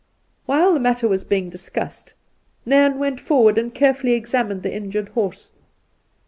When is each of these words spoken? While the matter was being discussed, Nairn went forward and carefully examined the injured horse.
While 0.47 0.73
the 0.73 0.79
matter 0.79 1.07
was 1.07 1.23
being 1.23 1.51
discussed, 1.51 2.15
Nairn 2.65 2.97
went 2.97 3.19
forward 3.21 3.59
and 3.59 3.71
carefully 3.71 4.13
examined 4.13 4.63
the 4.63 4.73
injured 4.73 5.09
horse. 5.09 5.51